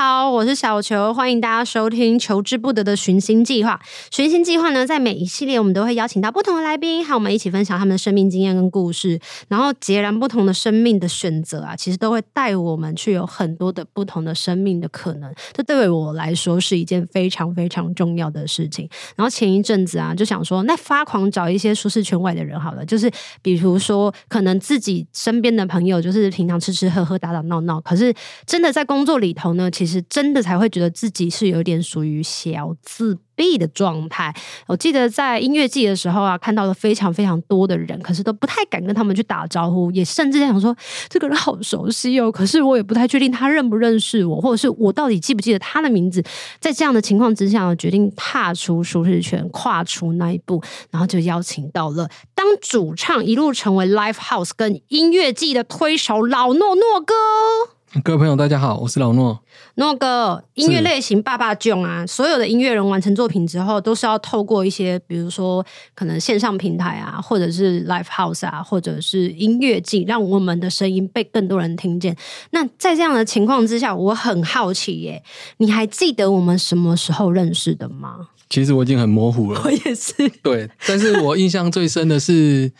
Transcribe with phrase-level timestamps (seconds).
[0.00, 3.80] 好，我是小球，欢迎大家收听《求之不得》的寻星计划。
[4.12, 9.18] 寻星计划呢，在每一系列我们都会邀请到不同的来宾，和我们一起分享他们的生命经验跟故事。
[9.48, 15.34] 然后，截然不同的生命的选择啊，其实都会带我们去有很多的不同的生命的可能。
[15.52, 18.88] 这对我来说是一件非常非常重要的事情。
[19.16, 23.10] 然后前一阵子啊，就想说，那发狂找一些舒适圈外的人好了，就是
[23.42, 28.14] 比如说，可能自己身边的朋友，就是平常吃吃喝喝、打打闹闹，可是
[28.46, 29.54] 真的在工作里头。
[29.54, 34.34] 呢其实真的才会觉得自己是有点属于小自闭的状态。
[34.66, 40.76] 我记得在音乐季的时候啊，看到了非常非常多的人，可是都不太敢跟他们去打招呼，也甚至想说
[41.08, 46.22] 这个人好熟悉哦，可是我也不太确定他认不认识我，或者是我到底记不记得他的名字。
[46.60, 57.77] 在这样的情况之下，我决定踏出舒适圈，跨出那一步，然后就邀请到了当主唱一路成为 Live House 跟音乐季的推手老诺诺哥。
[58.04, 59.42] 各位朋友，大家好，我是老诺。
[59.76, 62.06] 诺哥，音乐类型爸爸囧啊！
[62.06, 65.64] 所有的音乐人完成作品之后，都是要透过一些，比如说
[65.94, 72.14] 可能线上平台啊，或者是 Live House 啊，或者是音乐季，让我们的声音被更多人听见。
[72.50, 75.22] 那在这样的情况之下，我很好奇耶，
[75.56, 78.28] 你还记得我们什么时候认识的吗？
[78.50, 80.28] 其实我已经很模糊了， 我也是。
[80.42, 82.70] 对，但是我印象最深的是，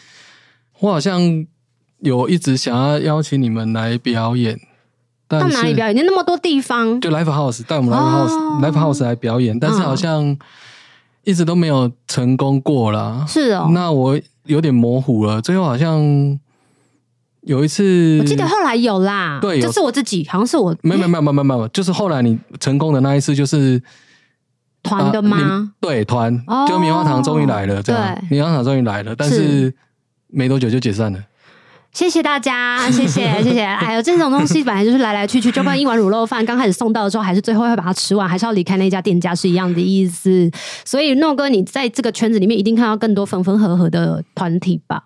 [0.80, 1.46] 我好像
[2.00, 4.60] 有一直想要邀请你们来表演。
[5.28, 5.94] 到哪里表演？
[5.94, 10.36] 你那么多地方，就 Live House 带我们 Live House，Live House 来表演，但是好像
[11.24, 13.24] 一直都没有成功过啦。
[13.28, 15.42] 是哦，那我有点模糊了。
[15.42, 16.00] 最后好像
[17.42, 19.38] 有一次，我记得后来有啦。
[19.40, 20.74] 对，就是我自己，好像是我。
[20.82, 23.82] 没有没有没有没有没有，就是后来你成功的那一次，就是
[24.82, 25.72] 团的吗？
[25.80, 29.74] 对，团就棉花糖终于来了，这样棉花糖终于来了，但是
[30.28, 31.18] 没多久就解散了。
[31.92, 33.62] 谢谢大家， 谢谢谢谢。
[33.62, 40.50] 哎呦，这种东西本来就是来来去去，就跟 一碗卤肉饭刚开始送到的时候，还是最后会把它吃完，还是要离开那家店家是一样的意思。
[40.84, 45.02] 所以诺哥，你在这个圈子里面一定看到更多分分合合的团体吧？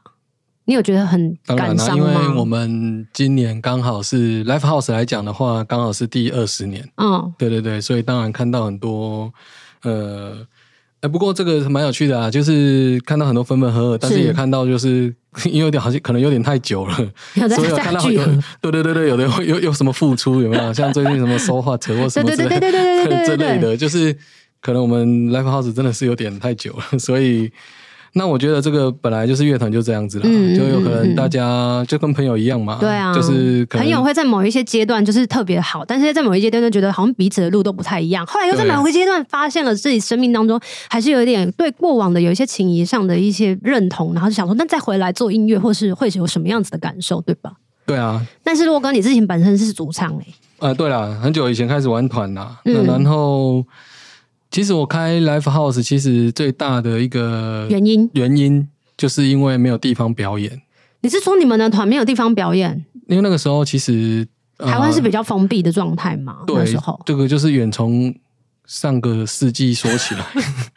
[0.64, 2.04] 你有觉得很感伤吗？
[2.04, 6.86] 因为我们今年刚好是 Live House 来讲的话，刚好是第二十年。
[6.96, 9.32] 嗯，对对对，所以当然看到很多
[9.82, 10.46] 呃。
[11.02, 15.14] 哎，不过这个蛮有趣的啊，就是看到很多分分合合，但是也看到就是
[15.46, 16.94] 因为有点好像可能有点太久了，
[17.54, 18.24] 所以有看到有
[18.62, 20.72] 对对对对，有的有有有什么付出有没有？
[20.72, 24.16] 像最近什么 So Hot 或什么之类的之类的，就是
[24.60, 27.52] 可能我们 Live House 真的是有点太久了，所以。
[28.14, 47.52] 那我觉得这个本来就是乐团就这样子了，嗯、就有可能大家就跟朋友一样嘛，对啊，就是朋友会在某一些阶段就是特别好，但是在某一些阶段就觉得好像彼此的路都不太一样，后来又在某个阶段发现了自己生命当中还是有一点对过往的有一些情谊上的一些认同，然后就想说，那再回来做音乐或是会有什么样子的感受，对吧？
[47.86, 48.20] 对啊。
[48.44, 53.64] 但是如果跟你之前本身是主唱哎、欸，呃，对了，很久以前开始玩团啦，嗯、然后。
[54.52, 58.68] 其实我开 Live House，其实最大的一个原因原因
[58.98, 60.60] 就是因为没有地方表演。
[61.00, 62.84] 你是说你们的团没有地方表演？
[63.08, 66.40] 因为那个时候其实台湾是比较封闭的状态嘛。
[66.46, 68.14] 对，那时候这个就是远从
[68.66, 70.26] 上个世纪说起来。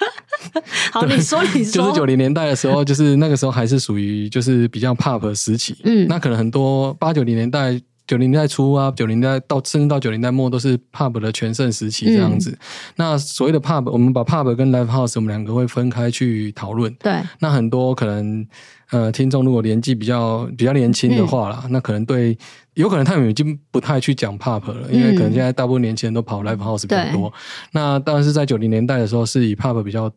[0.94, 5.76] 好，你说你说，就是九零年代的时候，就是那个时候还是属于就是比较 pop 时期。
[5.84, 7.80] 嗯，那可能很多八九零年代。
[8.08, 12.52] 九零年代初啊，九零年代到甚至到九零年代末都是 pub 的全盛时期这样子。
[12.52, 12.58] 嗯、
[12.98, 16.94] 那所谓的 pub，我们把 pub 跟 live house 我们两个会分开去讨论。
[16.96, 17.14] 对。
[17.40, 18.46] 那很多可能
[18.92, 22.38] 呃听众如果年纪比较比较年轻的话啦，嗯、那可能对
[22.76, 27.30] 有可能他们已经不太去讲 pub 了，因为可能现在大部分年轻人都跑 live house 比较多。
[27.30, 27.38] 对
[27.72, 30.12] 那当然是在九零年代的时候是以 pub 比较。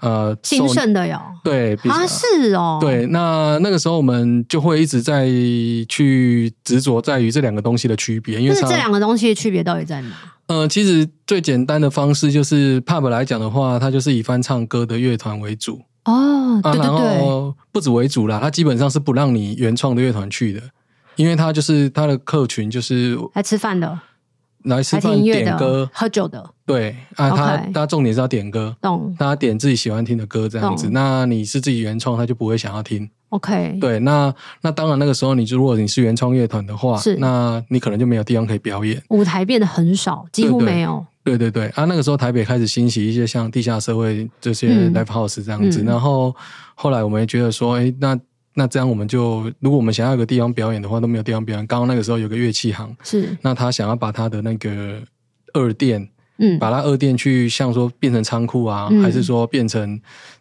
[0.00, 5.26] 呃，兴盛的哟，对，啊是哦，对，那那个时候我们就会一直在
[5.88, 10.10] 去执着在于这两个东西的区别，因为这两个东西的区别到底在哪？
[10.46, 20.60] 呃，其实最简单的方式就是 pub 来讲的话，它就是以翻唱歌的乐团为主哦，对对对，啊、然后不止为主啦，它基本上是不让你原创的乐团去的，
[21.16, 24.00] 因为它就是它的客群就是来吃饭的。
[24.64, 29.14] 来吃饭、点歌、喝酒的，对啊，他他重点是要点歌，懂？
[29.18, 30.90] 大家点自己喜欢听的歌这样子。
[30.92, 33.08] 那你是自己原创，他就不会想要听。
[33.30, 41.04] OK，对，那那当然那个时候，你就如果你是原创乐团的话，是，那你可能就没有地方可以表演，舞台变得很少，几乎没有。
[41.22, 41.68] 对对对。
[41.68, 46.34] 啊，那个时候台北开始兴起一些像地下社会这些 live house 这样子，然后
[46.74, 48.18] 后来我们也觉得说，哎，那
[48.54, 51.66] 那这样我们就如果我们想要有个地方表演的话，都没有地方表演。
[51.66, 55.00] 刚刚那个时候有个乐器行，是那他想要把他的那个
[55.54, 56.08] 二店。
[56.42, 60.00] 嗯，把他二店去像说变成仓库啊，嗯、还是说变成，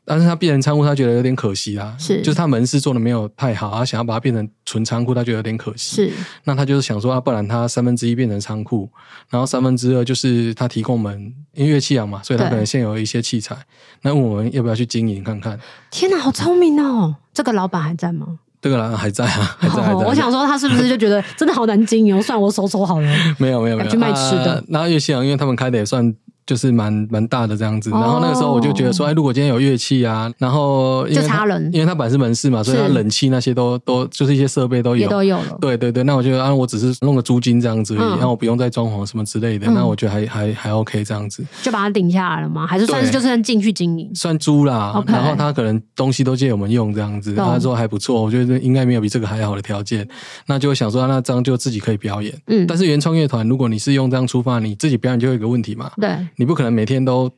[0.10, 1.96] 但是他变成仓库，他觉得有点可惜啊。
[2.00, 5.98] 是，就是他门市做的没有太好，他想要把它变成纯仓库，他觉得有点可惜。
[5.98, 6.12] 是，
[6.46, 8.90] 那他就是想说啊，不然他三分之一变成仓库，
[9.30, 13.56] 然后三分之二就是他提供我们音乐器啊嘛，所以他可能现有一些器材，
[14.02, 15.60] 那问我们要不要去经营看看。
[15.92, 17.16] 天哪，好聪明哦！
[17.32, 18.40] 这个老板还在吗？
[18.60, 20.06] 这个人还在啊，还在，还在。
[20.06, 22.20] 我想说，他是不是就觉得真的好难经营？
[22.24, 23.16] 算我手手好了。
[23.38, 23.90] 没有，没有，没有。
[23.92, 24.64] 去卖吃的。
[24.70, 26.16] 那乐器行，因为他们开的也算。
[26.50, 35.56] 就是蛮蛮大的这样子，然后那个时候我就觉得说，哎，如果今天有乐器啊，然后因为就差人，因为它本来是门市嘛，所以它冷气那些都都就是一些设备都有，也都有了。
[35.62, 42.66] 对对对，那我觉得啊，我只是弄个租金这样子然后我不用再装潢什么之类的，那我觉得还还还 OK 这样子，就把它顶下来了吗？
[42.66, 44.10] 还是算是就算进去经营？
[44.16, 50.08] 算租啦，然后他可能东西都借我们用这样子，他说还不错，我觉得应该没有比这个还好的条件，
[50.48, 52.34] 那就想说那这样就自己可以表演。
[52.48, 57.32] 嗯，但是原创乐团，如果你是用这样出发，你自己表演就会有一个问题嘛，对，你不可能每天都。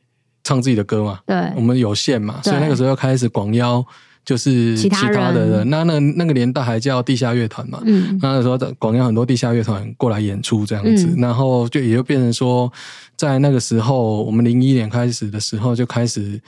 [0.44, 3.80] 唱自己的歌嘛，对，我们有限嘛，所以那个时候要开始广邀，
[4.24, 5.70] 就是其他的人。
[5.70, 12.68] 那那那个年代还叫地下乐团嘛，嗯，那个时候广邀很多地下乐团过来演出这样子，嗯、然后就也就变成说，
[13.16, 16.40] 在那个时候，我们零一年开始的时候就开始，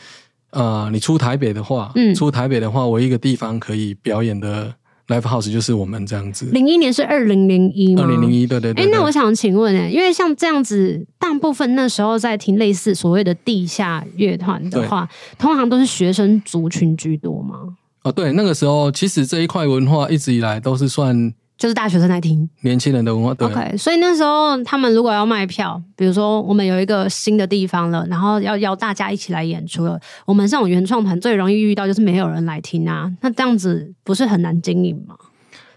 [0.51, 4.75] 呃，你出台北的话，嗯，出台北的话，唯一一个地方可以表演的。
[5.09, 6.47] Live House 就是我们这样子。
[6.47, 8.03] 零一年是二零零一吗？
[8.03, 8.85] 二零零一，对对对。
[8.85, 15.09] 哎、欸，那我想请问，哎，因为像这样子，大部分那时候在听类似所谓的地下乐团的话，
[15.39, 17.77] 通常都是学生族群居多吗？
[18.03, 21.33] 哦，对，那个时候其实这一块文化一直以来都是算。
[21.57, 23.47] 就是大学生在听年轻人的文化，对。
[23.47, 35.15] OK，所以那时候他们如果要卖票，比如说我们有一个新的地方了，然后要邀大家一起来演出了，我们这种原创团最容易遇到就是没有人来听啊，那这样子不是很难经营吗？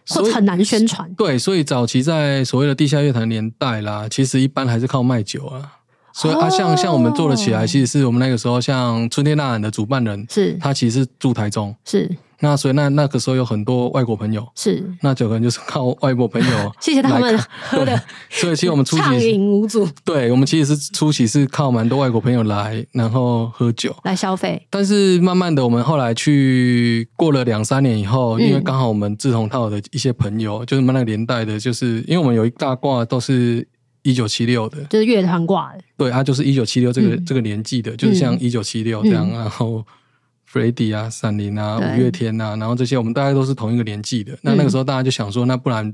[0.10, 1.14] 或者很难宣传？
[1.16, 5.74] 对，所以早期在所谓的地下乐团年代啦，其实一般还是靠卖酒啊。
[6.14, 12.10] 所以啊，像像我们做得起来，其实是我们那个时候像春天呐喊的主办人，是他其实是住台中，是。
[12.40, 17.38] 那所以那那个时候有很多外国朋友，是那就可能就是靠外国朋友， 谢谢他们
[17.70, 18.00] 喝的。
[18.30, 24.62] 所以其实我们初期畅饮无阻，对，我们其实是初期是靠蛮多外国朋友来，然后喝酒来消费。
[24.70, 33.68] 但是慢慢的，我们后来去过了两三年以后，因为刚好我们志同道的一些朋友，就是我们那个年代的，就是因为我们有一大挂都是
[34.04, 39.84] 一九七六的，就是乐团挂的，对，他就是一九七六这个这个年纪的，就是像一九七六这样，然后。
[40.52, 44.38] Freddie 啊，闪灵啊，五月天啊，然后这些我们大概都是同一个年纪的。
[44.42, 45.94] 那那个时候大家就想说，那不然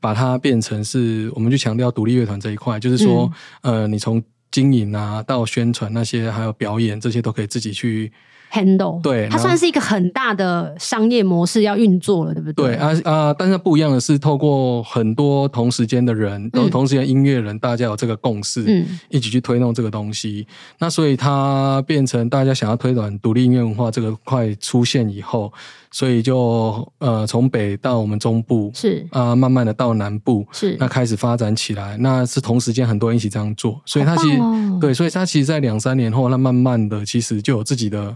[0.00, 3.30] 把它变成是，我们就强调独立乐团这一块，就是说，
[3.62, 8.12] 嗯、呃，你从经营啊到宣传那些，还有表演这些都可以自己去。
[8.52, 12.66] Handle 对，它算是一个很大的商业模式要运作了，对不对？
[12.66, 13.34] 对啊啊！
[13.38, 20.46] 但是不一样的是，透过很多同时间的人，都、嗯、同时间音乐人，大家有这个共识，嗯，一起去推动这个东西。
[20.78, 25.50] 那所以它变成大家想要推广独立音乐文化这个块出现以后，
[25.90, 31.96] 所以就呃从北到我们中部是啊，慢慢的到南部是，那开始发展起来。
[31.96, 38.14] 那是同时间很多人一起这样做，所以它其实、哦、对，所以它其实，在两三年后，那慢慢的其实就有自己的。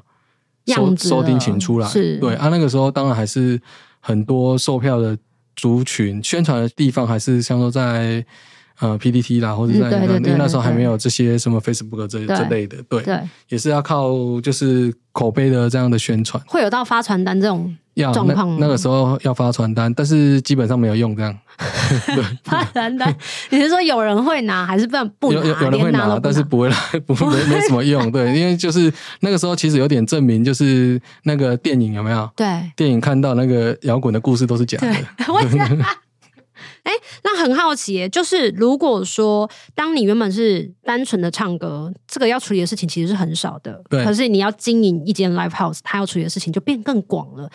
[0.67, 2.17] 收收听请出来，是。
[2.19, 3.61] 对啊，那个时候当然还是
[4.01, 5.17] 很多售票的
[5.55, 8.25] 族群，宣传的地方还是像说在
[8.81, 17.75] 呃 P D T 啦，或者在那个，因为那时候还没有这些什么 Facebook 这这类的，对对，也是要靠就是口碑的这样的宣传，会有到发传单这种。
[17.97, 21.37] 要那那个时候要发传单，但是基本上没有用这样。
[22.07, 23.15] 对，发传单，
[23.51, 25.41] 你是说有人会拿，还是不不拿？
[25.41, 26.77] 有有人会拿，但是不会来，
[27.07, 28.13] 不会没没什么用。
[28.13, 32.31] 对，因为就是那个时候其实有点证明，就是那个电影有没有？
[32.37, 34.95] 对，电影看到那个摇滚的故事都是假的。
[36.87, 36.93] 哎，
[37.25, 43.83] 那很好奇，就是如果说当你原本是单纯的唱歌，这个要处理的事情其实是很少的。
[43.91, 44.05] 对。
[44.05, 47.51] 可是你要经营一间 live house，它要处理的事情就变更广了。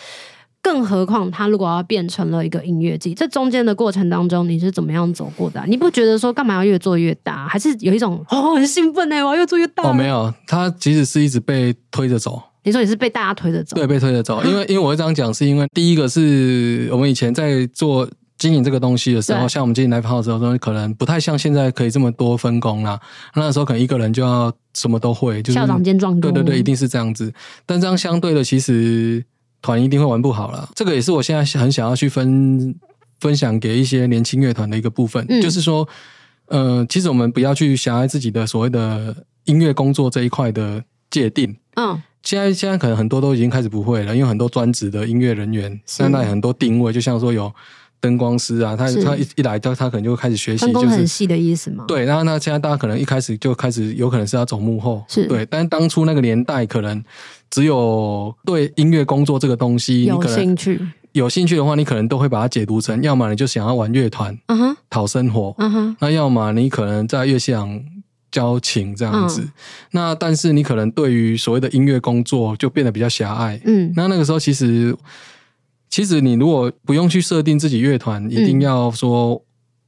[0.62, 5.66] 更何况，它如果要变成了一个音乐季，这中间的过程当中，你是怎么样走过的啊？
[5.66, 7.48] 你不觉得说干嘛要越做越大？
[7.48, 9.90] 还是有一种哦很兴奋哎，我要越做越大？
[9.90, 12.40] 哦，没有，他其实是一直被推着走。
[12.64, 13.76] 你说你是被大家推着走？
[13.78, 14.40] 对，被推着走。
[14.46, 18.08] 因为因为我会这样讲，是因为第一个是我们以前在做。
[18.42, 23.00] 经营这个东西的时候，像我们经营 Live House 的时候，可能不太像现在可以这么多分工啦。
[23.36, 26.34] 那时候可能一个人就要什么都会，就是校长兼撞钟。
[26.34, 27.32] 对对对，一定是这样子。
[27.68, 29.24] 但这样相对的，其实
[29.62, 30.68] 团一定会玩不好了。
[30.74, 32.74] 这个也是我现在很想要去分
[33.20, 35.88] 分享给一些年轻乐团的一个部分，嗯、就是说，
[36.48, 41.56] 呃，其实我们不要去狭隘自己的所谓的音乐工作这一块的界定。
[41.76, 42.02] 嗯。
[42.24, 47.52] 现在现在可能很多都已经开始不会了，因为很多专职的音乐人员，现在很多定位，就像说有
[48.02, 51.86] 灯光师啊，他他一一来到他可能就会开始学习，就是很细的意思嘛。
[51.88, 55.26] 对，然后那现在大家可能一开始就开始有可能是要走幕后，是。
[55.28, 57.02] 对，但当初那个年代可能
[57.50, 60.82] 只有对音乐工作这个东西有兴趣，
[61.12, 67.86] 有兴趣的话，你可能都会把它解读成，要么你就想要玩乐团，嗯哼，讨生活，嗯哼，那要么你可能在乐器行。
[68.32, 69.52] 交情这样子，嗯、
[69.92, 73.60] 那但是你可能对于所谓的音乐工作就变得比较狭隘。
[73.66, 74.96] 嗯，那那个时候其实，
[75.92, 79.40] 其实你如果不用去设定自己乐团，一定要说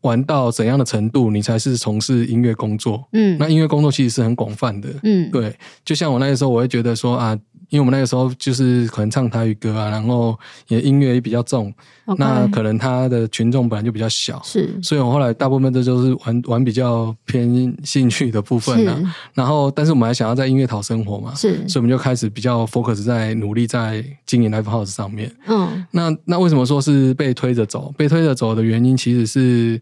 [0.02, 3.08] 玩到怎样的程度，你才是从事音乐工作。
[3.14, 4.90] 嗯，那音乐工作其实是很广泛的。
[5.02, 7.36] 嗯，对，就像我那个时候，我会觉得说啊。
[7.70, 11.74] 因为我们那个时候就是可能唱台语歌啊，然后也音乐也比较重.
[12.18, 19.16] 那可能他的群众本来就比较小，是，所以我后来大部分的都是玩玩比较偏兴趣的部分啊。
[19.34, 25.34] 然后，但是我们还想要在音乐讨生活嘛，是，所以我们就开始比较 focus 在努力在经营 live house 上面。
[25.48, 27.94] 嗯，那那为什么说是被推着走？
[27.98, 29.82] 被推着走的原因其实是。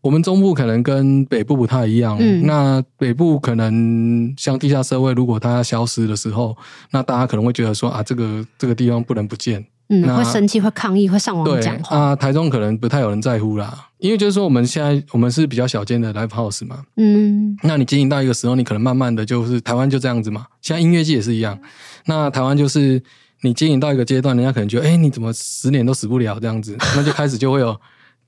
[0.00, 6.56] 我们中部可能跟北部不太一样，嗯、那北部可能像地下社会，如果它消失的时候，
[6.92, 11.96] 那大家可能会觉得说啊，这个这个地方不能不见，嗯，那会生气，会抗议，会上网讲话。
[11.96, 21.58] 啊，台中可能不太有人在乎啦，因为就是说我们现在我们是比较小间的 live house 嘛，嗯，那你经营到一个时候，你可能慢慢的就是台湾就这样子嘛，现在音乐界也是一样，
[22.06, 23.02] 那台湾就是
[23.42, 27.76] 你经营到一个阶段，人家可能觉得，哎，你怎么十年都死不了这样子，那就开始就会有。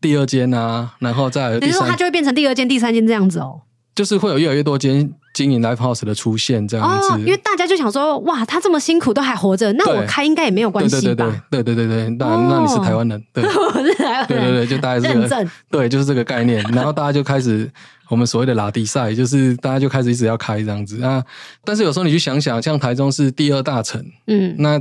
[0.00, 3.62] 第二间啊，然后再有第三，说它就会变成第二间、第三间这样子哦。
[3.92, 11.44] 就是会有越来越多间经营 live house 的出现这样子，哦，因为大家就想说，哇，他这么辛苦都还活着，那我开应该也没有关系吧？
[11.50, 16.62] 对对对对对，那那你是台湾人，对， 我是台湾人，对对对，就大概是这个，对，就是这个概念。
[16.72, 17.70] 然后大家就开始
[18.08, 21.22] 我们所谓的拉迪赛，就是大家就开始一直要开这样子啊。
[21.64, 24.80] 但是有时候你去想想，像台中是第二大城，嗯，那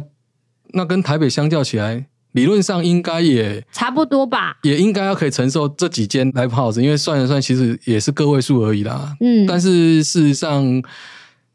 [0.73, 2.05] 那跟台北相较起来。
[2.33, 9.15] 理论上应该也差不多吧，也应该要可以承受这几间 live house，因为算一算，其实也是个位数而已啦。
[9.19, 10.83] 嗯，但是事实上，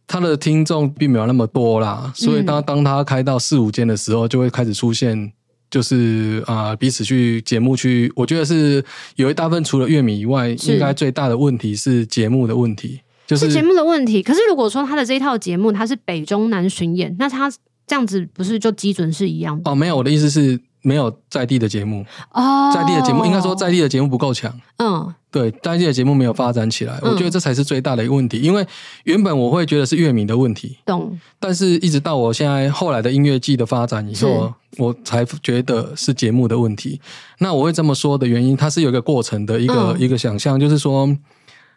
[0.07, 5.33] 他的听众并没有那么多啦，所以当当他开到四五间的时候，就会开始出现，
[5.71, 14.21] 就是啊、呃，彼此去节目去，我觉得是有一大部分除了乐迷以外，是应该最大的问题是节目的问题，就是节目的问题。
[14.25, 17.49] 可是如果说他的这一套节目他是北中南巡演，那他。
[17.87, 19.71] 这样子不是就基准是一样的？
[19.71, 24.53] 哦，没有，我的意思是没有在地的节目哦，在地的节目应该说在地的节目不够强。
[24.79, 28.39] 嗯，对，在地的节目没有发展起来，嗯、我觉得这才是最大的一个问题。
[28.39, 28.67] 因为
[29.05, 31.19] 原本我会觉得是乐迷的问题，懂。
[31.39, 37.01] 但是一直到我现在后来的音乐季的发展以后，是我才觉得是节目的问题。
[37.39, 41.17] 那我会这么说的原因，它是有一个过程的一个、嗯、一个想象，就是说。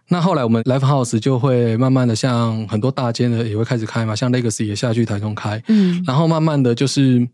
[0.09, 7.27] 那后来我们 Live House 就会慢慢的像很多大间的也会开始开嘛，像 Legacy 也下去台中开，嗯，然后慢慢的就是，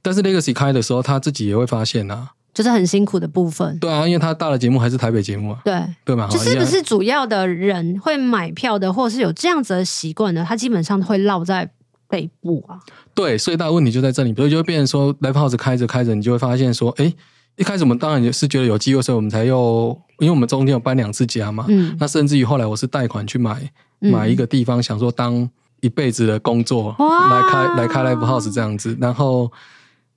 [0.00, 3.76] 但是 Legacy 开的时候他自己也会发现啊，就是很辛苦的部分。
[3.80, 11.68] 对啊，因为他大的节目还是台北节目啊，对对嘛，就是不是主要的人会买票的，或者是有这样子的习惯的，他基本上会落在
[12.08, 12.78] 北部啊。
[13.14, 17.12] 对，所以大的问题就在这里，所以就会变成说 Live House 开着开着，你就会发现说，哎。
[17.56, 25.48] 一开始我们当然也是觉得有机会，所以我们才又，因为我们中间有搬两次家嘛，嗯，那甚至于后来我是贷款去买买一个地方，想说当
[25.80, 29.50] 一辈子的工作来开来开 live house 这样子，然后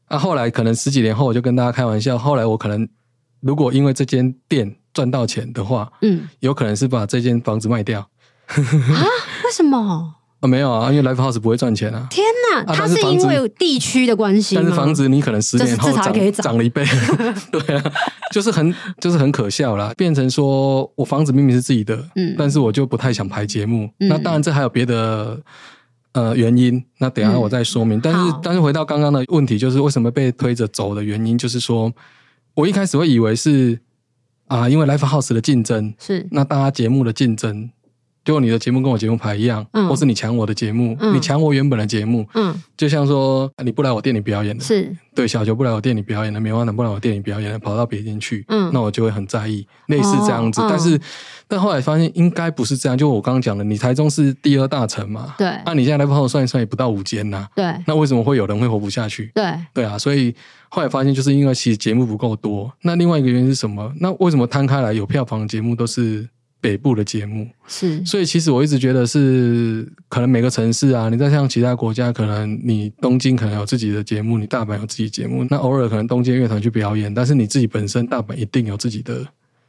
[0.08, 2.88] 啊后来可能十几年后我就跟大家开玩笑，后来我可能
[3.42, 8.00] 如果因为这间店赚到钱的话，嗯，有可能是把这间房子卖掉
[8.48, 8.56] 啊？
[9.44, 10.15] 为什么？
[10.42, 12.08] 啊没有啊，因为 Live House 不会赚钱啊！
[12.12, 12.24] 天
[12.63, 14.55] 哪，它是因为地区的关系。
[14.55, 16.85] 但是房子你可能十年后涨涨了一倍，
[17.51, 17.91] 对啊，
[18.31, 19.93] 就是很就是很可笑啦。
[19.97, 23.89] 变成说我房子明明是自己的，嗯，但是我就不太想排节目。
[24.00, 25.39] 嗯、那当然这还有别的
[26.13, 27.97] 呃原因，那等一下我再说明。
[27.97, 31.91] 嗯、但是但是回到刚刚的问题，就是为什么被推着走的原因，就是说
[32.53, 33.79] 我一开始会以为是
[34.47, 37.69] 啊，因为 Live House 的竞争是那大家节目的竞争。
[38.25, 50.60] 就你的节目跟我节目排一样，嗯、或是你抢我的节目，嗯、你抢我原本的节目，嗯，就像说你不来我店里表演的，是对小球不来我店里表演的，棉花糖不来我店里表演的，跑到别间去，嗯，那我就会很在意，类似这样子。
[50.60, 51.01] 哦、但是，嗯、
[51.48, 52.98] 但后来发现应该不是这样。
[52.98, 59.32] 就我刚刚讲的，你台中是第二大城嘛，对，那、啊、你现在来帮我算一算，也不到五间呐，对，那为什么会有人会活不下去？
[59.36, 60.34] 对，对啊，所以
[60.70, 62.74] 后来发现就是因为其实节目不够多。
[62.82, 63.94] 那另外一个原因是什么？
[64.00, 66.27] 那为什么摊开来有票房的节目都是？
[66.65, 67.48] 北部的节目。
[67.67, 79.27] 是，所以其实我一直觉得是可能每个城市啊，你在像其他国家，可能你东京可能有自己的节目，你大阪有自己节目，那偶尔可能东京乐团去表演，但是你自己本身大阪一定有自己的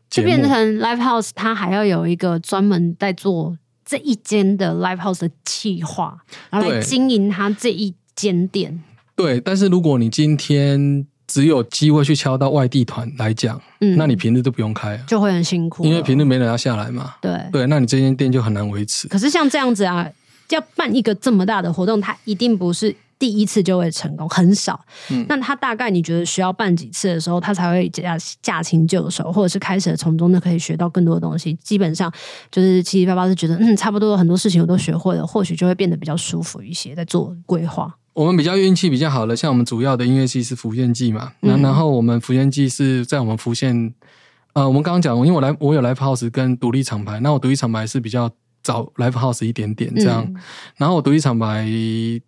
[0.09, 6.19] 就变成 live house，它还要有一个专门在做这一间的 live house 的企划，
[6.51, 8.83] 然后来经营它这一间店。
[9.15, 17.13] 对，但是如果你今天只有机会去敲到外地团来讲，嗯，那你平日都不用开，就会很辛苦，因为平日没人要下来嘛。
[17.21, 19.07] 对对，那你这间店就很难维持。
[19.07, 20.11] 可是像这样子啊，
[20.49, 22.97] 要办一个这么大的活动，它一定不是。
[23.19, 24.79] 第一次就会成功，很少。
[25.11, 31.53] 嗯，那他大概你觉得需要办几次的时候，他才会驾驾轻就熟，或者是开始从中呢可以学到更多的东西？
[31.63, 32.11] 基本上
[32.51, 37.95] 就是七七八八是觉得嗯，差不多很多事情我都学会了，或许就会变得比较舒服一些，在做规划。
[38.17, 43.95] 我们比较运气比较好的，像我们主要的音乐系是浮现系嘛，那、嗯、然后我们浮现祭是在我们浮现，
[44.55, 48.29] 呃，我们刚刚讲，因为我来我有 live house 跟独立厂牌，那我独立厂牌是比较。
[48.63, 50.35] 早 Live House 一点点这样，嗯、
[50.77, 51.65] 然后我独立厂牌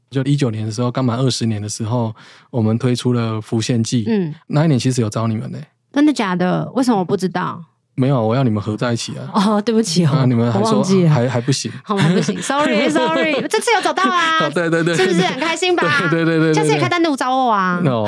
[0.08, 2.14] 就一九年的时候，刚满二十年的时候，
[2.50, 4.04] 我们推出了浮现祭。
[4.06, 6.70] 嗯，那一年其实有找你们呢、欸，真的假的？
[6.76, 7.60] 为什么我不知道？
[7.98, 9.28] 没有，我要你们合在一起啊！
[9.34, 14.48] 哦，对不起哦，啊、你们还说还还不行， 好还不行，Sorry Sorry，这次有找到啊！
[14.54, 16.08] 对对对，是不是很开心吧？
[16.10, 17.80] 对对对，下次也开单独找我啊！
[17.84, 18.06] 哦，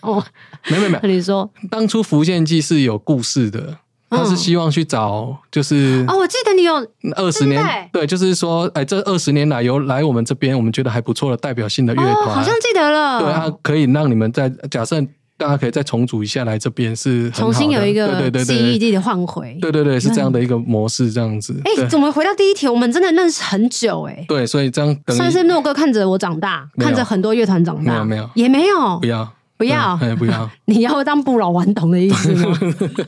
[0.00, 0.24] 哦，
[0.68, 3.78] 没没没，你说当初浮现记是有故事的。
[4.14, 6.74] 他是希望去找，就是哦，我记得你有
[7.16, 13.20] 二十年，对，就是说，哎，这二十年来有来我们这边，我们觉得还不错的代表性的乐团，好像记得了。
[13.22, 15.02] 对，他可以让你们在假设
[15.42, 21.60] 大家可以再重组一下来这边是重新有一个对对对记忆力的换回，对对对，是这样的一个模式，这样子。
[21.64, 22.68] 哎，怎么回到第一题？
[22.68, 24.24] 我们真的认识很久哎。
[24.28, 29.28] 对，所以这样算是诺哥看着我长大，看着很多乐团长大，没有没有也没有，不要。
[29.58, 30.50] 不要，哎，不要！
[30.66, 32.58] 你要当不老顽童的意思吗？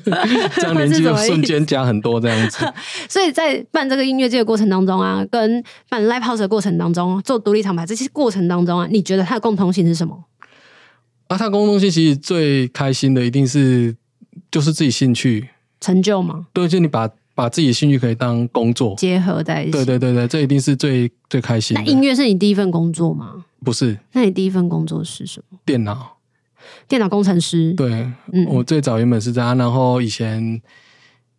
[0.54, 2.64] 这样年纪就瞬间加很多，这样子。
[3.10, 10.16] 所以在办这个音乐节的过程当中啊，跟办 live house 的过程当中，做独立厂牌这些过程当中啊，你觉得它的共同性是什么？
[11.28, 13.94] 啊，它共同性其实最开心的一定是
[14.50, 15.48] 就是自己兴趣
[15.80, 16.46] 成就吗？
[16.52, 19.72] 对，就你把把自己的兴趣可以当工作结合在一起。
[19.72, 21.82] 对对对对，这一定是最最开心的。
[21.82, 23.44] 那音乐是你第一份工作吗？
[23.64, 23.98] 不是。
[24.12, 25.58] 那你第一份工作是什么？
[25.64, 26.12] 电脑。
[26.88, 27.90] 电脑工程师，对，
[28.32, 30.60] 嗯，我最早原本是这样，然后以前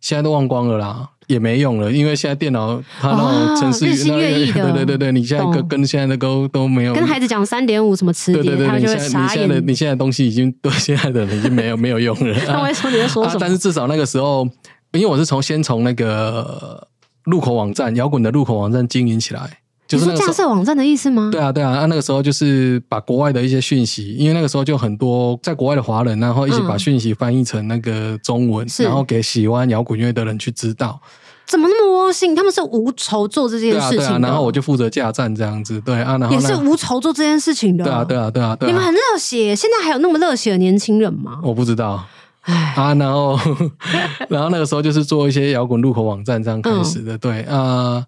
[0.00, 12.36] 现在都忘光了啦，也没用了，因为现在电脑它那种程式，日新月异的， 对对对对，你现在跟跟现在的都都没有，跟孩子讲三点五什么词典，对对对，你现在你现在的你现在东西已经对现在的人已经没有没有用了。
[12.46, 13.38] 那我说你在说什么？
[13.40, 14.48] 但是至少那个时候，
[14.92, 16.86] 因为我是从先从那个
[17.24, 19.58] 入口网站摇滚的入口网站经营起来。
[19.86, 21.28] 就是架设网站的意思吗？
[21.30, 31.00] 对啊，对啊，那那个时候就是把国外的一些讯息，因为那个时候就很多在国外的华人，然后一起把讯息翻译成那个中文，嗯、然后给喜欢摇滚乐的人去知道。
[31.46, 32.34] 怎么那么窝心？
[32.34, 33.96] 他们是无仇做这件事情的。
[33.96, 37.84] 对啊，对啊，然后我就负责架站这样子，对啊，然后也是无仇做这件事情的。
[37.84, 38.72] 对啊，对啊，对啊，对啊。
[38.72, 41.38] 你们很热血，现在还有那么热血的年轻人吗？
[41.44, 42.04] 我不知道。
[42.42, 43.38] 唉啊，然后
[44.28, 48.04] 然后那个时候就是做一些摇滚入口网站这样开始的，嗯、对啊。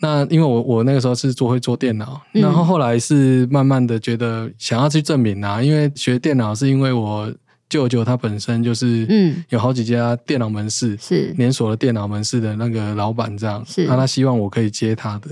[0.00, 7.32] 那因为我我那个时候是做会做电脑，嗯、然后后来是慢慢的觉得想要去证明啊，因为学电脑是因为我
[7.68, 9.44] 舅舅他本身就是嗯。
[9.48, 11.34] 有好几家电脑门市是。
[11.36, 13.86] 连锁的电脑门市的那个老板这样，是。
[13.86, 15.28] 那他希望我可以接他的，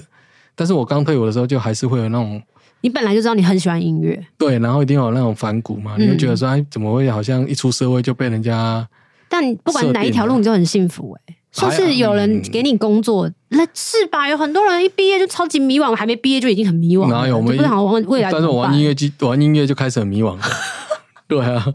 [0.56, 2.42] 但是我刚退伍的时候就还是会有那种，
[2.80, 8.86] 你本来就知道你很喜欢音乐，对，然后一定有那种反骨嘛，你会觉得说哎怎么会好像一出社会就被人家，
[9.28, 11.36] 但不管哪一条路你就很幸福哎、欸。
[11.56, 14.28] 就是有人给你工作，那、嗯、是吧？
[14.28, 17.08] 有很多人一毕业就超级迷惘，还没毕业就已经很迷惘。
[17.10, 17.36] 哪有？
[17.36, 18.30] 我们不想玩未来。
[18.30, 20.36] 但是我玩音乐机，玩音乐就开始很迷惘。
[21.28, 21.66] 对啊，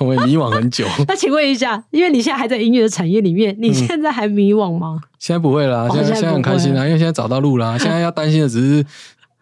[0.00, 0.86] 我也迷惘很久。
[1.08, 4.98] 那请问一下，因为你现在还在音乐的产业里面，你现在还迷惘吗？
[5.02, 7.78] 嗯、现在不会啦，现在现在很开心啦，因为现在找到路啦。
[7.78, 8.84] 现在要担心的只是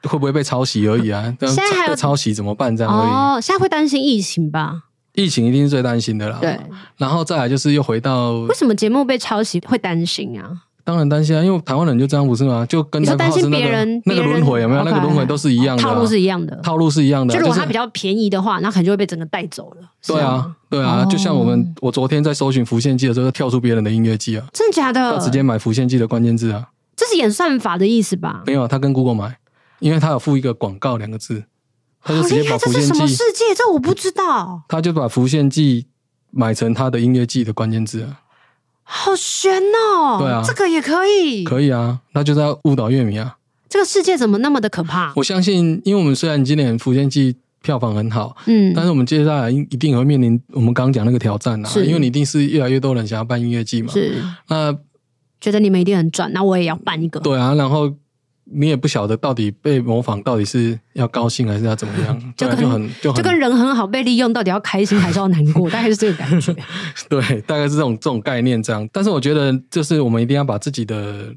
[0.09, 1.23] 会不会被抄袭而已啊。
[1.41, 2.77] 现在还有抄袭怎么办？
[2.77, 3.11] 这样而已。
[3.11, 4.83] 哦，现在会担心疫情吧？
[5.15, 6.39] 疫情一定是最担心的啦。
[6.43, 6.61] 对，
[6.99, 10.65] 然后再来就是又回到为什么节目被抄袭会担心啊？
[10.87, 12.65] 当然担心啊，因为台湾人就这样不是吗？
[12.67, 14.85] 就跟担心别人那个轮回有没有？
[14.85, 17.35] 那个轮回都是一样的，套路是一样的，套路是一样的。
[17.35, 19.91] 就如果它比较便宜的话，那可能就会被整个带走了。
[20.07, 25.19] 对啊，对啊，就像我们我昨天在搜寻浮现记的时候，跳出别人的音乐记啊，真的假的？
[25.19, 28.45] 他直接买浮现记的关键字啊，这是演算法的意思吧？
[28.47, 29.37] 没有，他跟 Google 买，
[29.81, 31.43] 因为他有附一个广告两个字。
[32.05, 33.53] 他就直接把浮现记，这是什么世界？
[33.57, 34.63] 这我不知道。
[34.69, 35.87] 他就把浮现记
[36.31, 38.21] 买成他的音乐记的关键字啊，
[38.89, 40.19] 好悬哦！
[40.21, 41.99] 对啊，这个也可以，可以啊。
[42.13, 43.37] 那就在误导乐迷啊。
[43.69, 45.13] 这个世界怎么那么的可怕？
[45.17, 51.69] 我相信，因为我们虽然今年福建记票房很好，嗯，但是我们接下来一定也会面临我们刚刚讲那个挑战啊。
[51.69, 53.93] 是因为你一定是越来越多人想要办音乐季嘛。
[53.93, 54.15] 是，
[54.49, 54.73] 那
[55.41, 57.21] 觉得你们一定很赚，那我也要办一个。
[57.21, 57.93] 对啊，然后。
[58.49, 66.55] 你也不晓得到底被模仿到底是要高兴还是要怎么样， 就跟就很就跟人很好被利用，到底要开心还是要难过， 大概是这个感觉。
[67.09, 68.89] 对，大概是这种这种概念这样。
[68.93, 71.35] 但是我觉得，就是我们一定要把自己的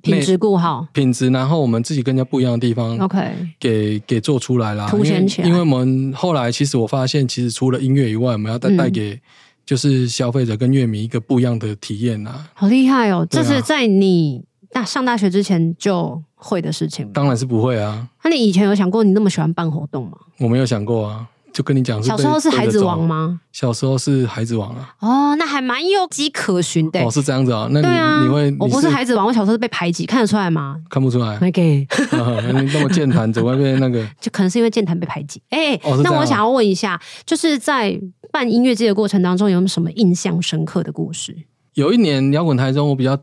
[0.00, 3.18] 品质顾好，品质，然后我们自己跟人家不一样的地方，OK，
[3.60, 4.86] 给给做出来啦。
[4.88, 5.48] 凸显起来。
[5.48, 9.20] 因为我们后来其实我发现，其实除了音乐以外，我们要带带给
[9.66, 12.48] 就是消费者跟乐迷一个不一样的体验啊。
[12.54, 13.26] 好厉害哦！
[13.28, 17.12] 这是在你大上大学之前就会的事情吗？
[17.14, 18.08] 当然是不会啊。
[18.24, 20.18] 那你以前有想过你那么喜欢办活动吗？
[20.38, 21.26] 我没有想过啊。
[21.50, 23.40] 就跟你讲，小时候是孩子王吗？
[23.50, 24.94] 小时候是孩子王啊。
[25.00, 27.00] 哦，那还蛮有迹可循的。
[27.00, 27.66] 哦，是这样子啊。
[27.72, 28.54] 那你啊你会？
[28.60, 30.76] 我不是孩子王，我小时候是被排挤，看得出来吗？
[30.88, 31.36] 看不出来。
[31.40, 31.84] 没给。
[32.12, 34.06] 那么健谈，怎么会被那个？
[34.20, 35.42] 就可能是因为健谈被排挤。
[35.48, 37.98] 哎、欸哦，那我想要问一下，就是在
[38.30, 41.34] 办音乐季的过程当中，有没有什么印象深刻的故事？
[41.74, 43.18] 有一年摇滚台中，我比较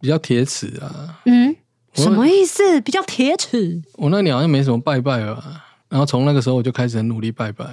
[0.00, 1.18] 比较铁齿啊。
[1.24, 1.54] 嗯，
[1.94, 2.80] 什么意思？
[2.80, 3.82] 比较铁齿？
[3.94, 5.42] 我那年好像没什么拜拜吧。
[5.88, 7.64] 然后从那个时候我就开始很努力拜拜。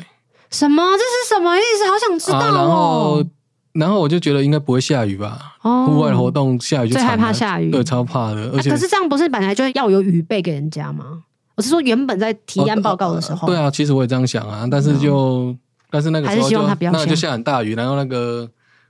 [0.51, 0.83] 什么？
[0.93, 1.85] 这是什么意思？
[1.89, 2.41] 好想知道哦。
[2.41, 3.25] 啊、然后，
[3.73, 5.57] 然后我就觉得应该不会下雨吧？
[5.61, 8.51] 哦，户外活动下雨就最害怕下雨，对，超怕的。
[8.53, 11.23] 而且、啊、可是这样不是本来就要有雨备给人家吗？
[11.55, 13.47] 我是说原本在提案报告的时候。
[13.47, 15.59] 哦、对啊，其实我也这样想啊，但是就、嗯、
[15.89, 18.49] 但是那个时候就那就下很大雨，然后那个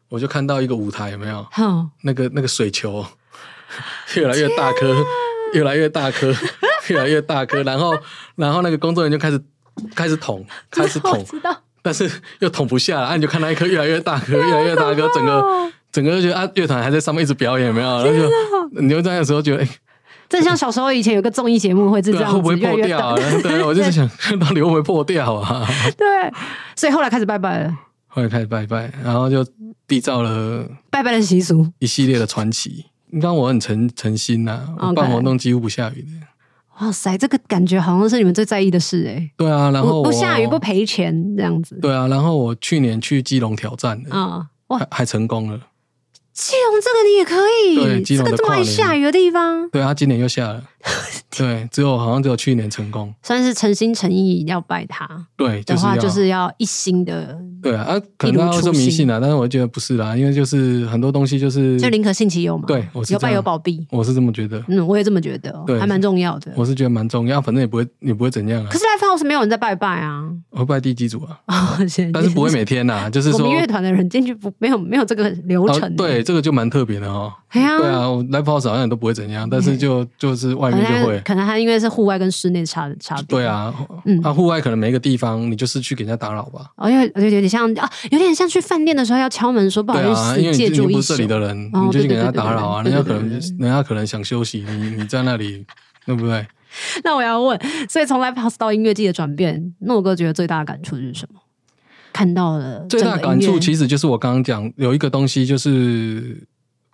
[0.09, 1.45] 我就看到一个舞台有没有？
[1.57, 3.03] 嗯、那个那个水球
[4.15, 4.95] 越来越大颗，
[5.53, 6.33] 越来越大颗，
[6.89, 7.95] 越来越大颗，然后
[8.35, 9.41] 然后那个工作人员就开始。
[9.93, 11.21] 开始捅，开始捅，
[11.81, 15.43] 但是又捅不下来，啊，你就看到一颗越来越大颗，越来越大颗，整个
[15.91, 17.85] 整个就觉得啊，乐团还在上面一直表演，有没有？
[17.85, 19.69] 然后就你就在那时候觉得，哎，
[20.29, 23.15] 这像小时候以前有个综艺节目会是这样，会不会破掉啊？
[23.43, 25.67] 对，我就是想到底会不会破掉啊？
[25.97, 26.07] 对，
[26.73, 29.45] 所以后来开始拜拜了，后来开始拜拜，然后就
[29.85, 32.85] 缔造了拜拜的习俗，一系列的传奇。
[33.11, 36.09] 你看我很诚诚心呐，我办活动几乎不下雨的。
[36.81, 39.31] 哇塞，这个感觉好像是你们最在意的事哎。
[39.37, 41.79] 对啊，然后不下雨不赔钱这样子。
[41.81, 45.59] 对啊，然后我去年去基隆挑战的啊，哇，还成功了。
[46.33, 50.61] 基隆这个你也可以，对，基隆这个这么爱下雨的地方，对啊，今年又下了。
[51.37, 55.27] 对，只有好像只有去年成功，算是诚心诚意要拜他。
[55.37, 57.39] 对，的话就是要一心的。
[57.65, 62.65] 对啊，啊，可能大家会说迷信啊，但是我觉得不是啦，因为就是很多东西就是就宁可信其有嘛。
[62.67, 64.63] 对，我是有拜有保庇，我是这么觉得。
[64.67, 66.51] 嗯，我也这么觉得，对，还蛮重要的。
[66.55, 68.69] 我是觉得蛮重要，反正也不会也不会怎样啊。
[68.71, 71.39] 可是 Live House 没有人在拜拜啊，我会拜地基主啊，
[72.13, 75.95] 但是不会每天呐，就是说我们乐团的人进去不没有没有这个流程。
[75.95, 77.33] 对，这个就蛮特别的哦。
[77.61, 83.23] 对啊，Live House 好像都不会怎样，但是就就是外面就会，可能他因为是户外跟室内差的差别。
[83.27, 83.73] 对啊，
[84.05, 86.69] 嗯，那户外可能每一个地方你就是去给人家打扰吧。
[86.75, 92.83] 哦，因为有点像啊，有点像去饭店的时候要敲门说不好意思，因为借住不是这里的人，你就去给人家打扰啊。
[92.83, 95.65] 人家可能人家可能想休息，你你在那里，
[96.05, 96.45] 对不对？
[97.05, 101.39] 那我要问，所以从 Live House 到音乐季的转变，诺哥觉得最大的感触是什么？
[102.11, 106.45] 看到了最大的感触，其实就是我刚刚讲有一个东西，就是。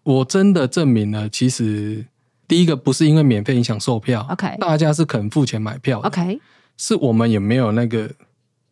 [0.04, 2.06] 我真的证明了，其实
[2.48, 6.40] 第一个不是因为免费影响售票，OK，大家是肯付钱买票，OK，
[6.76, 8.10] 是我们也没有那个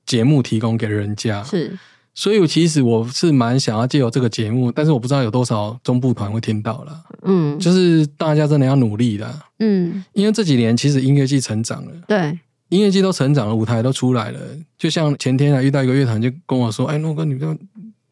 [0.05, 1.77] 节目提供给人家，是，
[2.15, 12.39] 所以其实我是蛮想要借由这个节目，但是我不知道有多少中部团会听到了，嗯，就是大家真的要努力的，嗯，因为这几年其实音乐季成长了，对，
[12.69, 14.39] 音乐季都成长了，舞台都出来了，
[14.79, 17.55] 就像前天啊遇到一个乐团就跟我说，哎，诺哥，你不要。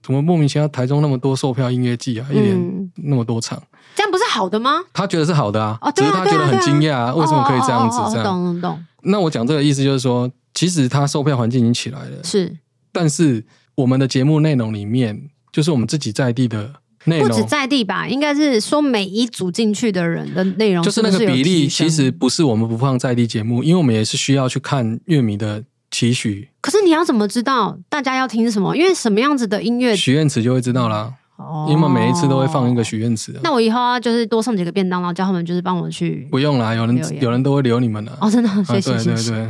[0.08, 2.26] 怎么莫名其妙台中那么多售票音乐季啊？
[2.32, 3.62] 一年那么多场，
[3.93, 4.82] 这样不是好的吗？
[4.93, 7.98] 他觉得是好的啊，只是他觉得很惊讶，为什么可以这样子？
[8.13, 8.86] 这样懂懂懂。
[9.04, 12.56] 那我讲这个意思就是说，其实他售票环境已经起来了，是。
[12.93, 13.43] 但是
[13.76, 18.08] 我们的节目内容里面，就是我们自己在地的内容，不止在地吧？
[18.08, 25.62] 应该是说每一组进去的人的内容，就是那个比例，其实不是我们不放在地节目，因为我们也是需要去看乐迷的。
[25.98, 28.78] 期许，可是你要怎么知道大家要听什么？
[28.78, 31.12] 因为什么样子的音乐，许愿池就会知道啦。
[31.38, 33.34] 哦，因为每一次都会放一个许愿池。
[33.42, 36.28] 那我以后啊，就是多送几个便当，然后叫他们就是帮我去。
[36.30, 38.16] 不用啦，有人有人都会留你们的。
[38.22, 39.48] 哦，真的，谢谢，对对对，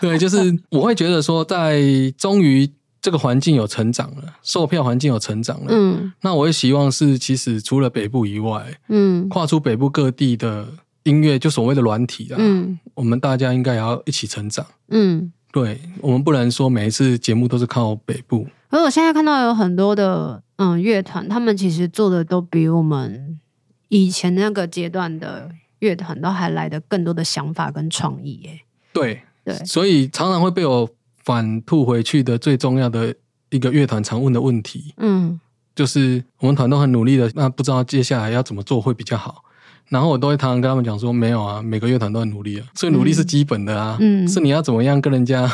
[0.12, 1.80] 对，就是我会觉得说，在
[2.18, 10.68] 终于这个环境有成长了，售票环境有成长了，嗯，那我也希望是，其实除了北部以外，嗯，跨出北部各地的。
[11.04, 18.46] 音乐就所谓的软体啊，嗯，我们大家应该也要一起成长，嗯，对，我们不能说每一次节目都是靠北部。
[18.68, 23.40] 而我现在看到有很多的嗯乐团，他们其实做的都比我们
[23.88, 28.60] 以前那个阶段的乐团都还来的更多的想法跟创意耶。
[28.92, 30.86] 对对，所以常常会被我
[31.24, 33.14] 反吐回去的最重要的
[33.48, 35.40] 一个乐团常问的问题，嗯，
[35.74, 39.42] 就是我们团都很努力的，那不知道接下来要怎么做会比较好。
[39.90, 45.50] 然后我都会常常跟他们讲说，没有啊，每个乐团都很努力啊，所以努力是基本的啊，嗯，是你要怎么样跟人家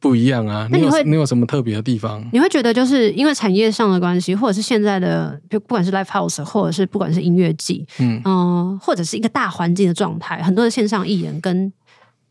[0.00, 0.68] 不一样啊。
[0.70, 2.24] 你有你有什么特别的地方？
[2.32, 11.72] 你会觉得就是因为产业上的关系，或者是现在的就不管是 live house，或者是不管是音乐季，嗯嗯、呃，或者是一个大环境的状态，很多的线上艺人跟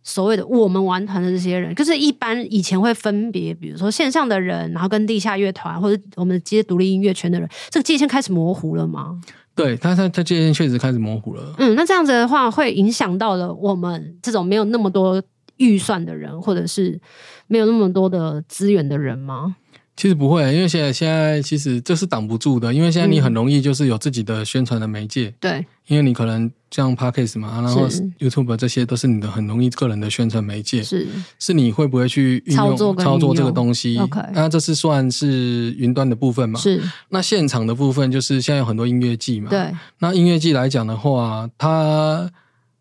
[0.02, 9.20] 所谓的我们玩团的这些人，就是一般以前会分别，比如说线上的人，然后跟地下乐团或者我们接独立音乐圈的人，这个界限开始模糊了吗？
[9.56, 11.54] 对，他他他界限确实开始模糊了。
[11.58, 15.22] 嗯，那这样子的话，会影响到了我们这种没有那么多
[15.58, 17.00] 预算的人，或者是
[17.48, 19.56] 没有那么多的资源的人吗？
[19.96, 25.28] 其实不会，因为现在现在其实这是挡不住的，因为现在你很容易就是有自己的宣传的媒介。
[25.28, 30.82] 嗯、对，因为你可能像 Podcast 嘛，然后 YouTube 这些都是你的很容易个人的宣传媒介。
[30.82, 36.60] 是，是你会不会去运用操作操作这个东西？OK，那这是算是云端的部分嘛？
[36.60, 36.82] 是。
[37.10, 39.52] 那现场的部分就是现在有很多音乐季嘛？
[39.52, 39.72] 对。
[40.00, 42.32] 那音乐季来讲的话，它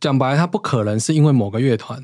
[0.01, 2.03] 讲白，它不可能是因为某个乐团。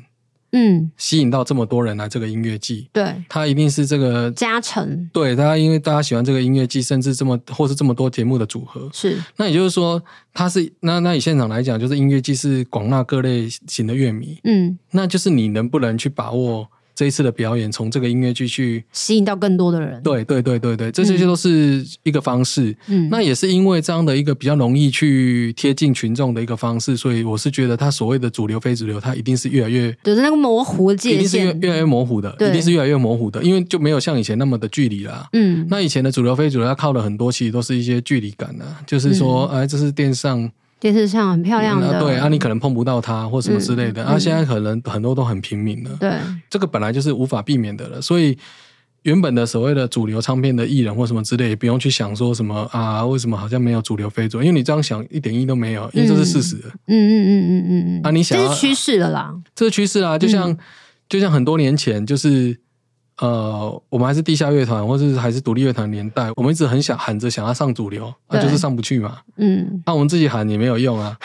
[0.51, 5.09] 嗯，吸引到这么多人来这个音乐季，对，他一定是这个加成。
[5.13, 9.21] 对，大家因为大家喜欢这个音乐季，甚至这么或是这么多节目的组合，是。
[9.37, 10.01] 那也就是说，
[10.33, 16.67] 他是那那以现场来讲，就是音乐季是广纳各类型的乐迷，嗯，那就是你能不能去把握。
[16.99, 20.03] 这一次的表演，从这个音乐剧去吸引到更多的人。
[20.03, 22.75] 对对对对对，这些都是一个方式。
[22.87, 35.25] 嗯，那也是因为这样的一个比较容易去贴近群众的一个方式，所以我是觉得它所谓的主流非主流，它一定是越来越对是那个模糊的界限，一定是越越来越模糊的，一定是越来越模糊的，因为就没有像以前那么的距离啦。
[35.31, 40.51] 嗯，那以前的主流非主流，它靠的很多其实都是一些距离感啊，就是说，哎，这是电视上。
[40.79, 46.13] 电视上很漂亮的，嗯、对啊，你可能碰不到他或什么之类的，嗯、啊，现在可能很多都很平民了，对，
[46.49, 48.37] 这个本来就是无法避免的了，所以
[49.03, 56.55] 原本的所谓的主流唱片的艺人或什么之类，也不用去想说什么啊，为什么好像没有主流非主流，因为你这样想一点意义都没有，因为这是事实，
[56.87, 60.57] 嗯嗯嗯嗯嗯嗯，啊，你想这是趋势了啦，这是趋势啦，就像、嗯、
[61.09, 62.57] 就像很多年前就是。
[63.21, 69.19] 呃，我们还是地下乐团，或者是还是独立乐团年代，我们一直很想喊着想要上主流，那、啊、就是上不去嘛。
[69.35, 71.17] 嗯，那、啊、我们自己喊也没有用啊。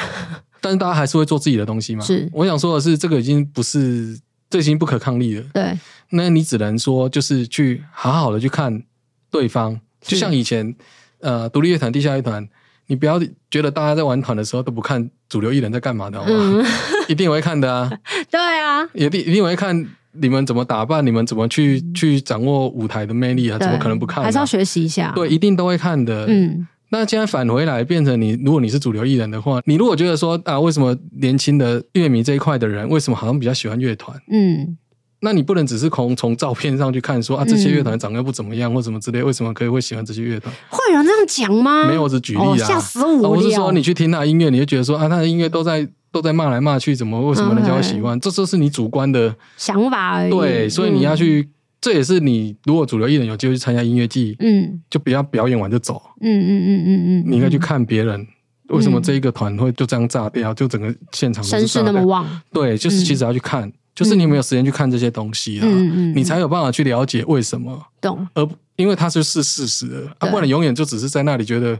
[0.60, 2.04] 但是大家还是会做自己的东西嘛。
[2.04, 4.18] 是，我想说的是，这个已经不是，
[4.50, 5.44] 这已经不可抗力了。
[5.52, 5.78] 对，
[6.10, 8.82] 那你只能说，就是去好好的去看
[9.30, 10.74] 对方，就像以前，
[11.20, 12.48] 呃，独立乐团、地下乐团，
[12.88, 16.32] 你不要觉得大家在玩团的时候都不看主流艺人在干嘛的，好吗？
[16.34, 16.64] 嗯、
[17.06, 17.92] 一定会看的啊。
[18.28, 19.86] 对啊，一定一定会看。
[20.20, 21.04] 你们怎么打扮？
[21.04, 23.58] 你们怎么去去掌握舞台的魅力啊？
[23.58, 24.26] 怎么可能不看啊？
[24.26, 25.12] 还是要学习一下。
[25.14, 26.26] 对，一定都会看的。
[26.28, 34.16] 嗯，那现在返回来变成你，如果你是主流艺人的话，你如果觉得说啊，为什么年轻的乐迷这一块的人，为什么好像比较喜欢乐团？
[34.30, 34.76] 嗯，
[35.24, 40.54] 那你不能只是从从照片上去看说啊，这些乐团长得不怎么样或什么之类，为什么可以会喜欢这些乐团？
[40.68, 41.88] 会有人这样讲吗？
[41.88, 42.56] 没有，我只举例啊。
[42.58, 43.30] 吓死我了！
[43.30, 45.88] 我是说，你去听他的音乐，你就觉得说啊，他的音乐都在。
[46.14, 50.30] 都在骂来骂去，怎么为什么人家会喜欢.这就是你主观的想法而已。
[50.30, 56.00] 对，所以你要去，嗯、这也是你如果主流艺人有机会去参加音乐季，嗯，就不要表演完就走。
[56.20, 58.24] 嗯嗯嗯嗯嗯，你应该去看别人
[58.68, 62.24] 为什么这一个团会就这样炸掉，就整个现场声势那么旺。
[62.52, 65.62] 对，就是其实要去看，嗯、就是你有没有时间去看这些东西啊？
[65.64, 67.86] 嗯嗯，你才有办法去了解为什么。
[68.00, 68.26] 懂。
[68.34, 71.78] 而因为它就是事实了，啊，不然你永远就只是在那里觉得。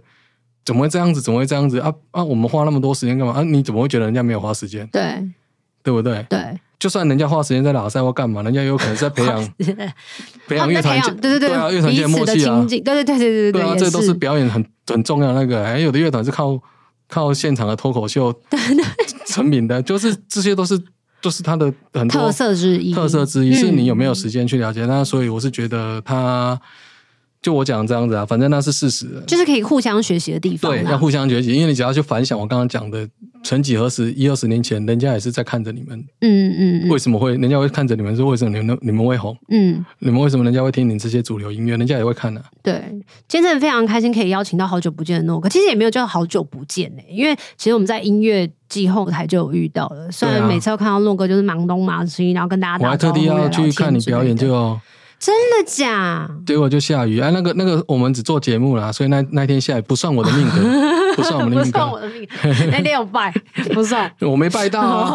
[0.66, 1.20] 怎么会这样子？
[1.20, 2.24] 怎么会这样子啊啊！
[2.24, 3.42] 我们花那么多时间干嘛啊？
[3.42, 4.88] 你怎么会觉得人家没有花时间？
[4.90, 5.22] 对，
[5.82, 6.24] 对不对？
[6.30, 9.46] 对，就算人家花时间在拉赛或干嘛，人家有可能在培养
[10.48, 15.62] 培养乐团，对对对，对啊，乐团间的默契啊，对对对对对对啊，这都是表演很很重要的那个。
[15.62, 16.58] 还有的乐团是靠
[17.08, 18.34] 靠现场的脱口秀
[19.28, 20.80] 成名的，就是这些都是
[21.24, 24.84] 都是它的很多特色之一，特色之一是你有没有时间去了解？
[24.84, 26.60] 那所以我是觉得他。
[27.44, 30.72] 就我讲这样子啊，反正那是事实，就是可以互相学习的地方。
[30.72, 33.06] 对，要互相学习，因为你只要去反想我刚刚讲的，
[33.42, 36.02] 曾几何时，一二十年前，人家也是在看着你们。
[36.22, 36.88] 嗯嗯。
[36.88, 38.16] 为什么会人家会看着你们？
[38.16, 39.36] 说为什么你们你们会红？
[39.50, 39.84] 嗯。
[39.98, 41.76] 你们为什么人家会听你这些主流音乐？
[41.76, 42.48] 人家也会看呢、啊。
[42.62, 42.82] 对，
[43.28, 45.46] 今天真的非常开心，可以邀请到好久不见的诺哥。
[45.50, 50.10] 其实也没有叫好久不见呢、欸，因为其实我们在音乐季后台就有遇到了。
[50.10, 52.86] 虽然每次要看到诺哥就是忙东忙西，然后跟大家打。
[52.86, 54.80] 我还特地要去看你表演，就。
[55.24, 56.28] 真的假？
[56.46, 60.56] 结果就下雨哎，那个那个，我们只做节目啦，所以那那天下雨不算我的命格，
[61.16, 62.32] 不算我们的命格，不算我的命格。
[62.70, 63.32] 那天有拜，
[63.72, 65.14] 不算，我没拜到啊，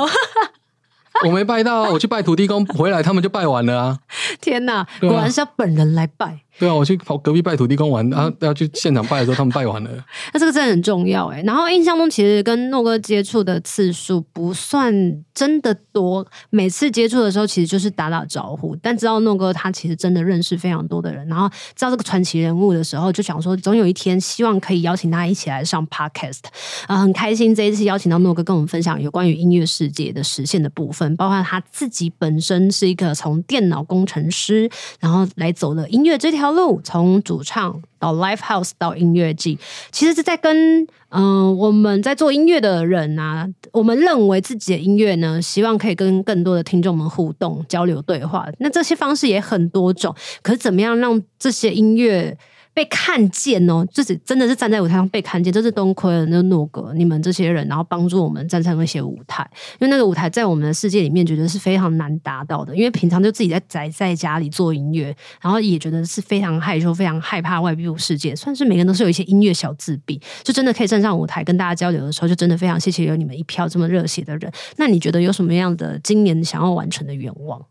[1.27, 3.99] 我没拜到啊，我去拜土地公回来，他们就拜完了啊。
[4.41, 6.39] 天哪，果然是要本人来拜。
[6.57, 9.89] 对啊，我去跑隔壁拜土地公玩，然后要去现场拜的时候，他们拜完了。
[10.33, 11.41] 那这个真的很重要哎。
[11.43, 14.93] 然后印象中，其实跟诺哥接触的次数不算
[15.33, 18.75] 真的多，每次接触的时候，其实就是打打招呼。
[18.81, 26.43] 但知道诺哥他其实真的认识非常多的人，然后知道这个传奇人物的时候，就想说，总有一天希望可以邀请他一起来上 Podcast
[26.87, 39.57] 啊、呃，很开心这一次邀请到诺哥跟我们分享有关于音乐世界的实现的部分，包括他自己本身是一个从电脑工程师，然后来走了音乐这条路，从主唱到 Live House 到音乐季，
[39.91, 48.47] 其实是在跟嗯、我们在做音乐的人啊，我们认为自己的音乐呢，希望可以跟更多的听众们互动、交流、对话。
[48.59, 52.37] 那这些方式也很多种，可是怎么样让这些音乐？
[52.79, 59.45] 被看见哦，就是真的是站在舞台上被看见，这是东亏了那诺格你们这些人，然后帮助我们站上那些舞台，
[59.81, 62.73] 因为那个舞台在我们的世界里面，觉得是非常难达到的。
[62.73, 74.49] 因为平常就自己在宅在家里做音乐，然后也觉得是非常害羞、非常害怕外部世界，算是每个人都是有一些音乐小自闭，就真的可以站上舞台跟大家交流的时候，就真的非常谢谢有你们一票这么热血的人。
[74.77, 77.61] 那你觉得有什么样的今年想要完成的愿望？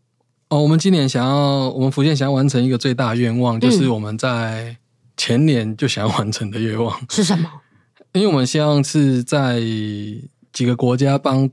[0.49, 4.77] 哦，我们今年想要，我们福建想要完成一个最大的愿望，就是我们在。
[5.19, 7.51] 前年就想要完成的愿望是什么？
[8.13, 9.59] 因为我们希望是在
[10.53, 11.49] 几个国家帮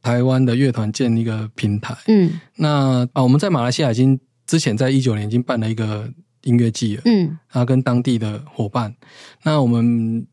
[0.00, 1.94] 台湾的乐团建一个平台。
[2.08, 6.10] 嗯，那啊，我们在马来西亚已经之前在一九年已经办了一个
[6.44, 7.02] 音乐季了。
[7.04, 8.94] 嗯，然后跟当地的伙伴，
[9.42, 10.26] 那我们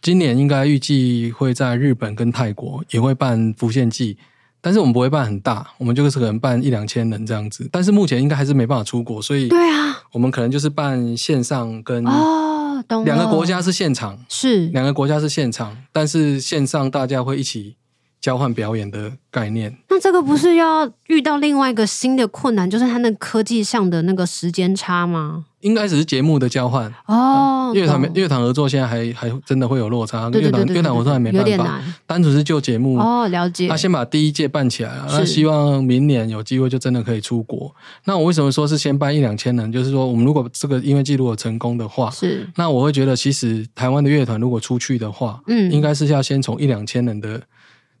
[0.00, 4.16] 今年应该预计会在日本跟泰国也会办浮现季。
[4.60, 7.68] 但是我们不会办很大，我们就是可能办一两千人这样子。
[7.70, 14.68] 但是目前应该还是没办法出国，所以对啊，我们可能就是办线上跟哦，两个国家是现场，是。
[14.68, 17.76] 两个国家是现场，但是线上大家会一起
[18.20, 19.76] 交换表演的概念。
[19.88, 25.44] 那这个不是要遇到另外一个新的困难，就是它那科技上的那个时间差吗？
[25.60, 33.66] 应该只是节目的交换哦，乐团乐团合作现在还还真的会有落差，乐团乐团合作还没办法，单纯是就节目哦，了解。
[33.66, 37.74] 那先把第一届办起来了，那希望明年有机会就真的可以出国。
[38.04, 39.72] 那我为什么说是先办一两千人？
[39.72, 47.42] 就是说我们如果这个音乐季如果成功的话，是那我会觉得其实台湾的乐团如果出去的话，嗯，应该是要先从一两千人的。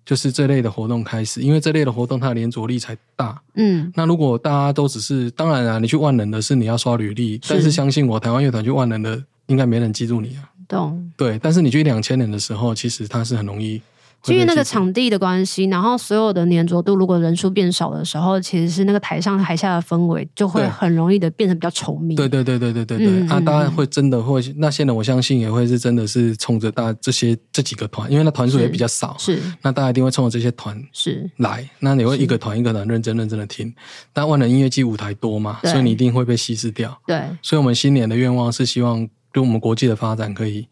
[0.08, 3.38] 就是这类的活动开始，因为这类的活动它的连着力才大。
[3.56, 10.48] 嗯，那如果大家都只是，当然啊，你去万能的是你要刷履历，是，但是相信我，台湾乐团去万能的应该没人记住你啊。
[10.66, 11.12] 懂。
[11.14, 13.82] 对，但是你去两千年的时候，其实它是很容易。
[14.26, 22.14] 因为那个场地的关系，然后所有的黏着度，如果人数变少的时候，其实是那个台上台下的氛围就会很容易的变成比较稠密。
[22.16, 33.72] 对对对对对对对，嗯、啊，当然会真的会那些人，我相信也会是真的是冲着大这些这几个团，因为那团数也比较少，是，那大家一定会冲着这些团是来，那你会一个团一个团认真认真的听。
[34.12, 37.00] 但万能音乐季舞台多嘛，所以你一定会被稀释掉。
[37.06, 40.66] 对，所以我们新年的愿望是希望，就我们国际的发展可以。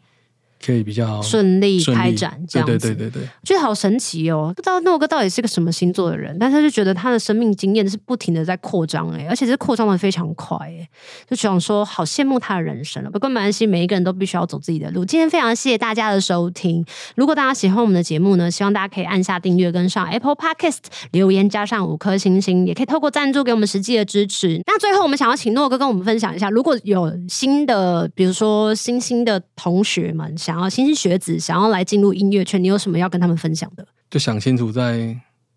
[0.64, 4.52] 可以比较顺利开展，这样子，对对对对，我觉得好神奇哦！
[4.56, 10.88] 不知道诺哥到底是个什么星座的人，但是他就觉得他的生命经验是不停的在扩张哎，而且是扩张的非常快哎，
[11.28, 13.10] 就想说好羡慕他的人生了。
[13.10, 15.04] 不过没关系，每一个人都必须要走自己的路。
[15.04, 20.78] 今天非常谢谢大家的收听，如果大家喜欢我们的节目呢，希望大家可以按下订阅，跟上 Apple Podcast
[21.12, 24.60] 留言，加上五颗星星，也可以透过赞助给我们实际的支持。
[24.66, 30.60] 那最后我们想要请诺哥跟我们分享一下，如果有新的，比如说新兴的同学们想。
[30.60, 33.86] 要新兴学子想要来进入音乐圈，你有什么要跟他们分享的？
[34.10, 35.16] 就想清楚再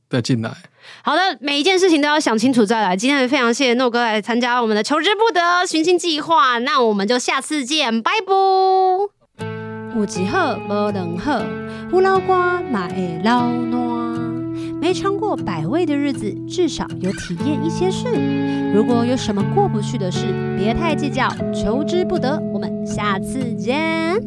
[0.09, 0.51] 再进来。
[1.03, 2.97] 好的，每一件事情都要想清楚再来。
[2.97, 8.33] 今天也非常谢谢诺哥来参加我们的求之不得寻星计划，那我们就下次见，拜拜。
[9.95, 11.41] 有一好没两好，
[11.91, 13.79] 有老瓜嘛会老烂。
[14.81, 18.05] 没尝过百味的日子，至少有体验一些事。
[18.73, 20.25] 如果有什么过不去的事，
[20.57, 22.41] 别太计较，求之不得。
[22.53, 24.19] 我们下次见。